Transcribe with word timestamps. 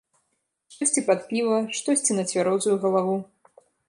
Штосьці 0.75 1.03
пад 1.09 1.27
піва, 1.29 1.59
штосьці 1.79 2.13
на 2.17 2.23
цвярозую 2.31 2.77
галаву. 2.87 3.23